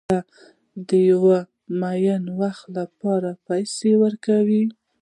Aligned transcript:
هغه 0.03 0.19
د 0.87 0.89
یو 1.09 1.23
معین 1.79 2.23
وخت 2.41 2.65
لپاره 2.77 3.29
پیسې 3.47 3.91
ورکوي 4.03 4.63